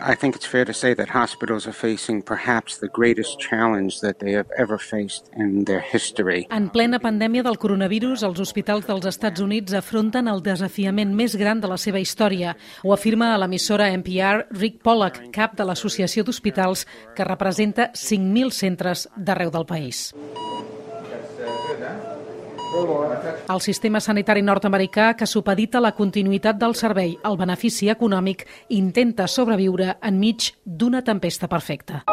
[0.00, 4.20] I think it's fair to say that hospitals are facing perhaps the greatest challenge that
[4.20, 6.46] they have ever faced in their history.
[6.50, 11.58] En plena pandèmia del coronavirus, els hospitals dels Estats Units afronten el desafiament més gran
[11.60, 12.54] de la seva història.
[12.84, 16.86] Ho afirma a l'emissora NPR Rick Pollack, cap de l'Associació d'Hospitals,
[17.16, 20.12] que representa 5.000 centres d'arreu del país.
[23.48, 29.96] El sistema sanitari nord-americà, que supedita la continuïtat del servei al benefici econòmic, intenta sobreviure
[30.02, 32.04] enmig d'una tempesta perfecta.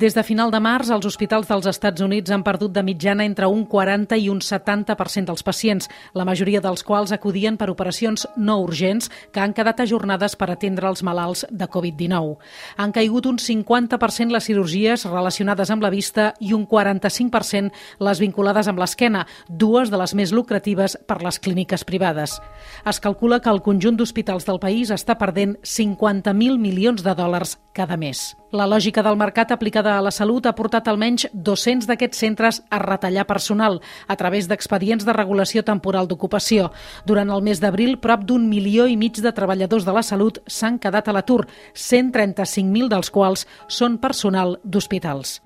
[0.00, 3.44] Des de final de març, els hospitals dels Estats Units han perdut de mitjana entre
[3.52, 8.56] un 40 i un 70% dels pacients, la majoria dels quals acudien per operacions no
[8.62, 12.38] urgents que han quedat ajornades per atendre els malalts de Covid-19.
[12.80, 17.68] Han caigut un 50% les cirurgies relacionades amb la vista i un 45%
[18.00, 22.40] les vinculades amb l'esquena, dues de les més lucratives per les clíniques privades.
[22.88, 28.00] Es calcula que el conjunt d'hospitals del país està perdent 50.000 milions de dòlars cada
[28.00, 28.30] mes.
[28.50, 32.78] La lògica del mercat aplicada a la salut ha portat almenys 200 d'aquests centres a
[32.82, 36.70] retallar personal a través d'expedients de regulació temporal d'ocupació.
[37.06, 40.78] Durant el mes d'abril, prop d'un milió i mig de treballadors de la salut s'han
[40.78, 45.40] quedat a l'atur, 135.000 dels quals són personal d'hospitals.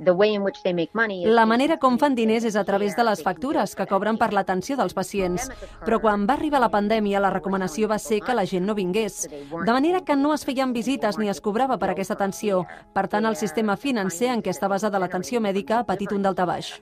[1.25, 4.77] La manera com fan diners és a través de les factures que cobren per l'atenció
[4.77, 5.49] dels pacients.
[5.85, 9.29] Però quan va arribar la pandèmia, la recomanació va ser que la gent no vingués.
[9.31, 12.65] De manera que no es feien visites ni es cobrava per aquesta atenció.
[12.93, 16.73] Per tant, el sistema financer en què està basada l'atenció mèdica ha patit un daltabaix.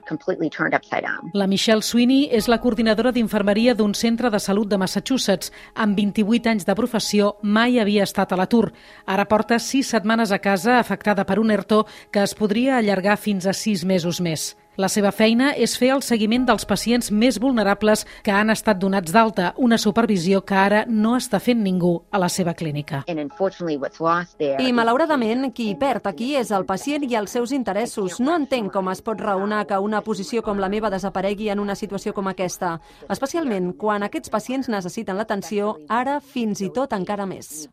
[1.33, 5.53] La Michelle Sweeney és la coordinadora d'infermeria d'un centre de salut de Massachusetts.
[5.75, 8.71] Amb 28 anys de professió, mai havia estat a l'atur.
[9.05, 13.47] Ara porta sis setmanes a casa afectada per un ERTO que es podria allargar fins
[13.47, 14.53] a sis mesos més.
[14.75, 19.13] La seva feina és fer el seguiment dels pacients més vulnerables que han estat donats
[19.13, 23.03] d'alta, una supervisió que ara no està fent ningú a la seva clínica.
[23.05, 28.17] I malauradament, qui hi perd aquí és el pacient i els seus interessos.
[28.19, 31.77] No entenc com es pot raonar que una posició com la meva desaparegui en una
[31.77, 32.79] situació com aquesta,
[33.13, 37.69] especialment quan aquests pacients necessiten l'atenció ara fins i tot encara més.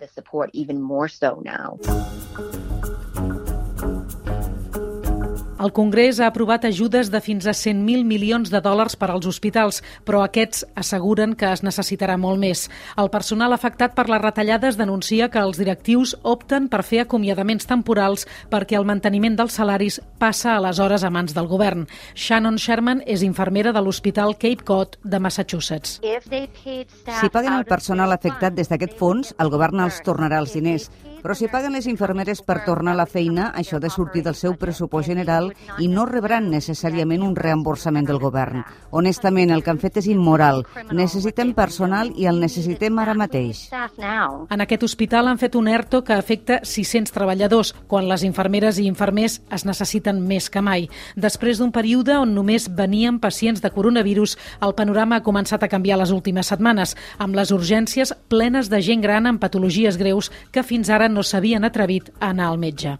[5.61, 9.83] El Congrés ha aprovat ajudes de fins a 100.000 milions de dòlars per als hospitals,
[10.09, 12.63] però aquests asseguren que es necessitarà molt més.
[12.97, 18.25] El personal afectat per les retallades denuncia que els directius opten per fer acomiadaments temporals
[18.49, 21.85] perquè el manteniment dels salaris passa aleshores a mans del govern.
[22.15, 26.01] Shannon Sherman és infermera de l'Hospital Cape Cod de Massachusetts.
[26.01, 30.89] Si paguen el personal afectat des d'aquest fons, el govern els tornarà els diners.
[31.23, 34.37] Però si paguen les infermeres per tornar a la feina, això ha de sortir del
[34.39, 38.65] seu pressupost general i no rebran necessàriament un reemborsament del govern.
[38.91, 40.65] Honestament, el que han fet és immoral.
[40.91, 43.67] Necessitem personal i el necessitem ara mateix.
[43.71, 48.87] En aquest hospital han fet un ERTO que afecta 600 treballadors, quan les infermeres i
[48.89, 50.89] infermers es necessiten més que mai.
[51.17, 56.01] Després d'un període on només venien pacients de coronavirus, el panorama ha començat a canviar
[56.01, 60.89] les últimes setmanes, amb les urgències plenes de gent gran amb patologies greus que fins
[60.89, 62.97] ara no s'havien atrevit a anar al metge.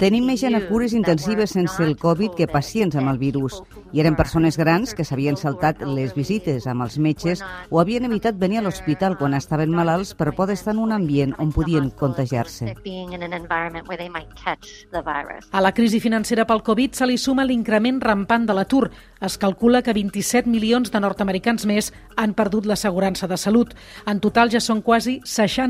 [0.00, 3.60] Tenim més gent a cures intensives sense el Covid que pacients amb el virus.
[3.92, 8.38] I eren persones grans que s'havien saltat les visites amb els metges o havien evitat
[8.38, 12.74] venir a l'hospital quan estaven malalts per poder estar en un ambient on podien contagiar-se.
[15.50, 18.90] A la crisi financera pel Covid se li suma l'increment rampant de l'atur.
[19.20, 23.74] Es calcula que 27 milions de nord-americans més han perdut l'assegurança de salut.
[24.06, 25.20] En total ja són quasi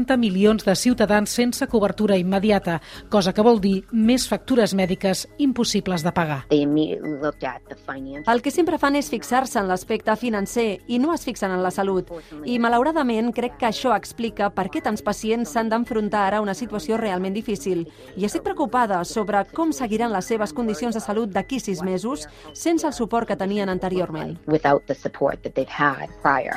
[0.01, 2.81] 60 milions de ciutadans sense cobertura immediata,
[3.11, 6.47] cosa que vol dir més factures mèdiques impossibles de pagar.
[6.51, 11.71] El que sempre fan és fixar-se en l'aspecte financer i no es fixen en la
[11.71, 12.09] salut.
[12.45, 16.55] I malauradament crec que això explica per què tants pacients s'han d'enfrontar ara a una
[16.55, 17.87] situació realment difícil.
[18.17, 22.87] I estic preocupada sobre com seguiran les seves condicions de salut d'aquí sis mesos sense
[22.87, 24.39] el suport que tenien anteriorment.
[24.47, 26.57] without the support that they've had prior.